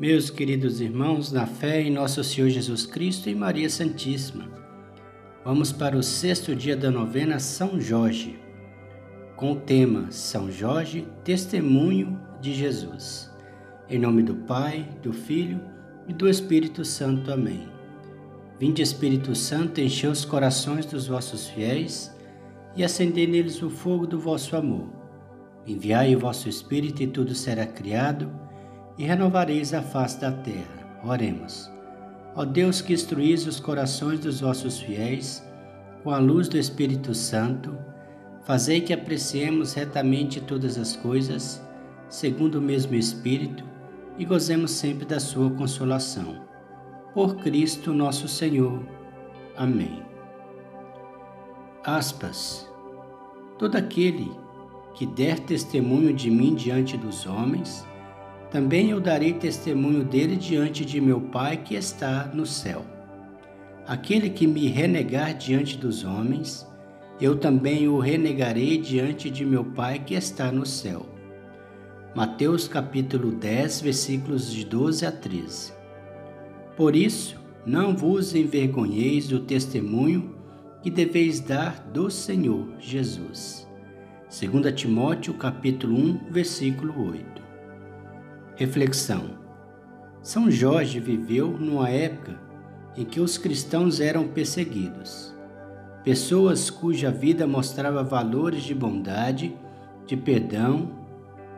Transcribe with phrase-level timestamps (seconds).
[0.00, 4.48] Meus queridos irmãos, na fé em nosso Senhor Jesus Cristo e Maria Santíssima,
[5.44, 8.40] vamos para o sexto dia da novena São Jorge,
[9.36, 13.30] com o tema São Jorge, Testemunho de Jesus.
[13.86, 15.60] Em nome do Pai, do Filho
[16.08, 17.30] e do Espírito Santo.
[17.30, 17.68] Amém.
[18.58, 22.10] Vinde, Espírito Santo, enchei os corações dos vossos fiéis
[22.74, 24.88] e acendei neles o fogo do vosso amor.
[25.66, 28.41] Enviai o vosso Espírito e tudo será criado
[28.96, 31.00] e renovareis a face da terra.
[31.04, 31.70] Oremos.
[32.34, 35.42] Ó Deus que instruís os corações dos vossos fiéis
[36.02, 37.76] com a luz do Espírito Santo,
[38.44, 41.62] fazei que apreciemos retamente todas as coisas,
[42.08, 43.64] segundo o mesmo Espírito,
[44.18, 46.44] e gozemos sempre da sua consolação.
[47.14, 48.82] Por Cristo nosso Senhor.
[49.56, 50.02] Amém.
[51.84, 52.68] Aspas.
[53.58, 54.30] Todo aquele
[54.94, 57.86] que der testemunho de mim diante dos homens,
[58.52, 62.84] também eu darei testemunho dele diante de meu Pai que está no céu.
[63.86, 66.68] Aquele que me renegar diante dos homens,
[67.18, 71.06] eu também o renegarei diante de meu Pai que está no céu.
[72.14, 75.72] Mateus capítulo 10, versículos de 12 a 13.
[76.76, 80.34] Por isso, não vos envergonheis do testemunho
[80.82, 83.66] que deveis dar do Senhor Jesus.
[84.28, 87.41] 2 Timóteo capítulo 1, versículo 8.
[88.54, 89.30] Reflexão.
[90.20, 92.38] São Jorge viveu numa época
[92.94, 95.34] em que os cristãos eram perseguidos.
[96.04, 99.56] Pessoas cuja vida mostrava valores de bondade,
[100.06, 100.90] de perdão,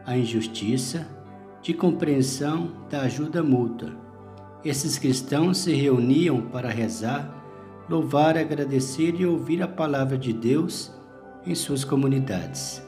[0.06, 1.04] a injustiça,
[1.60, 3.90] de compreensão, da ajuda mútua.
[4.64, 7.28] Esses cristãos se reuniam para rezar,
[7.90, 10.92] louvar, agradecer e ouvir a palavra de Deus
[11.44, 12.80] em suas comunidades.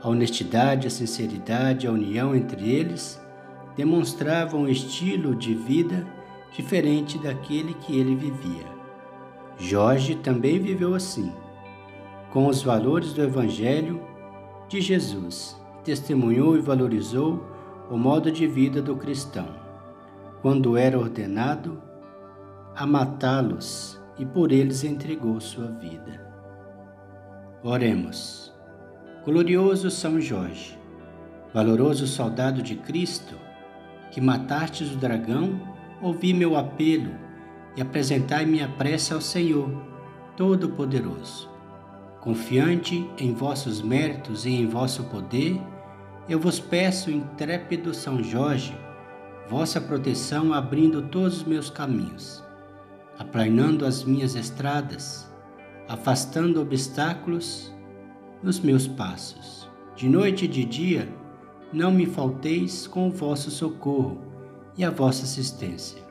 [0.00, 3.20] A honestidade, a sinceridade, a união entre eles
[3.76, 6.06] demonstravam um estilo de vida
[6.52, 8.66] diferente daquele que ele vivia.
[9.58, 11.32] Jorge também viveu assim,
[12.30, 14.02] com os valores do Evangelho
[14.68, 17.46] de Jesus, testemunhou e valorizou
[17.90, 19.48] o modo de vida do cristão,
[20.40, 21.82] quando era ordenado
[22.74, 26.26] a matá-los e por eles entregou sua vida.
[27.62, 28.52] Oremos.
[29.24, 30.76] Glorioso São Jorge,
[31.54, 33.36] valoroso soldado de Cristo,
[34.12, 35.58] que matastes o dragão,
[36.00, 37.10] ouvi meu apelo
[37.74, 39.70] e apresentai minha prece ao Senhor,
[40.36, 41.50] Todo-Poderoso.
[42.20, 45.60] Confiante em vossos méritos e em vosso poder,
[46.28, 48.76] eu vos peço, intrépido São Jorge,
[49.48, 52.44] vossa proteção abrindo todos os meus caminhos,
[53.18, 55.28] aplanando as minhas estradas,
[55.88, 57.74] afastando obstáculos
[58.42, 59.68] nos meus passos.
[59.96, 61.08] De noite e de dia,
[61.72, 64.20] não me falteis com o vosso socorro
[64.76, 66.02] e a vossa assistência.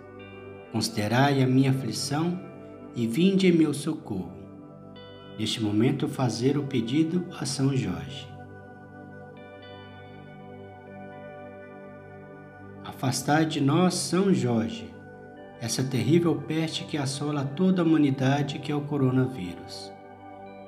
[0.72, 2.39] Considerai a minha aflição
[2.95, 4.31] e vinde em meu socorro.
[5.38, 8.27] Neste momento, fazer o pedido a São Jorge.
[12.83, 14.93] Afastai de nós, São Jorge,
[15.59, 19.91] essa terrível peste que assola toda a humanidade, que é o coronavírus.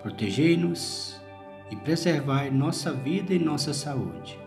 [0.01, 1.21] Protegei-nos
[1.71, 4.42] e preservai nossa vida e nossa saúde.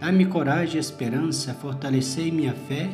[0.00, 2.88] Dai-me coragem e esperança, fortalecei minha fé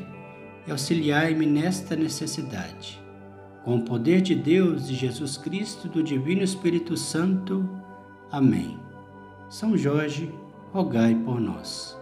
[0.66, 3.00] e auxiliai-me nesta necessidade.
[3.64, 7.68] Com o poder de Deus, de Jesus Cristo, do Divino Espírito Santo.
[8.32, 8.76] Amém.
[9.48, 10.34] São Jorge,
[10.72, 11.96] rogai por nós.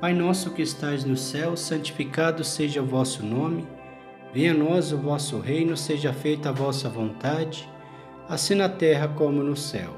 [0.00, 3.66] Pai nosso que estais no céu, santificado seja o vosso nome.
[4.32, 7.68] Venha a nós o vosso reino, seja feita a vossa vontade,
[8.28, 9.97] assim na terra como no céu.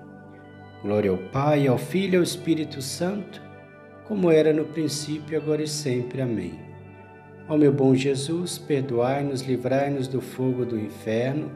[0.83, 3.39] Glória ao Pai, ao Filho e ao Espírito Santo,
[4.07, 6.23] como era no princípio, agora e sempre.
[6.23, 6.59] Amém.
[7.47, 11.51] Ó meu bom Jesus, perdoai-nos, livrai-nos do fogo do inferno,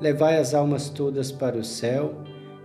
[0.00, 2.14] levai as almas todas para o céu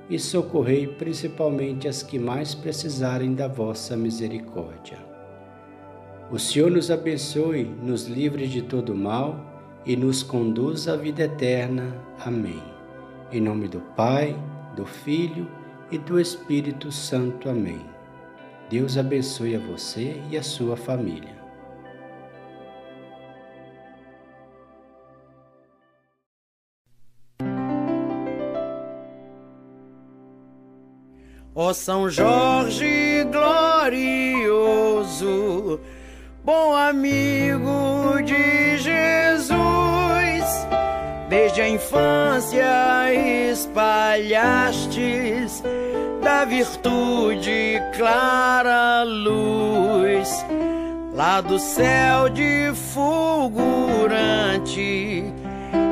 [0.07, 4.99] e socorrei principalmente as que mais precisarem da vossa misericórdia.
[6.29, 11.95] O Senhor nos abençoe, nos livre de todo mal e nos conduz à vida eterna.
[12.23, 12.61] Amém.
[13.31, 14.35] Em nome do Pai,
[14.75, 15.47] do Filho
[15.91, 17.49] e do Espírito Santo.
[17.49, 17.85] Amém.
[18.69, 21.37] Deus abençoe a você e a sua família.
[31.59, 34.59] Ó São Jorge glorioso,
[36.43, 39.26] bom amigo de Jesus,
[41.67, 43.13] infância
[43.51, 45.61] espalhastes
[46.23, 50.45] da virtude clara luz,
[51.13, 55.25] lá do céu de fulgurante,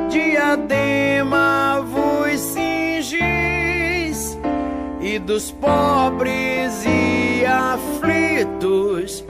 [0.08, 4.36] diadema vos cingis,
[5.00, 9.24] e dos pobres e aflitos,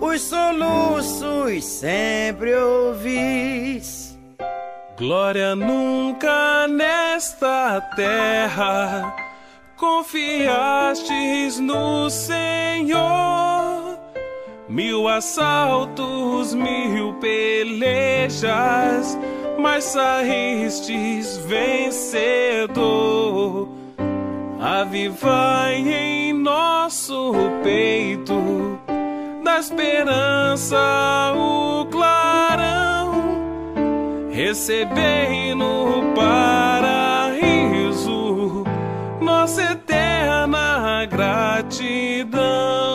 [0.00, 4.01] os soluços sempre ouvis.
[4.96, 9.16] Glória nunca nesta terra
[9.76, 13.98] confiastes no Senhor.
[14.68, 18.46] Mil assaltos, mil pelejas,
[19.58, 22.76] mas saístes vencedor.
[24.60, 27.32] Avivai em nosso
[27.64, 28.78] peito
[29.42, 31.62] da esperança o.
[34.52, 36.84] Recebei no paraíso
[39.18, 42.91] nossa eterna gratidão.